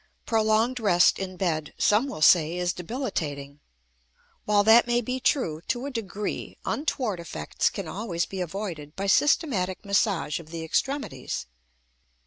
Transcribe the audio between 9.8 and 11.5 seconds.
massage of the extremities.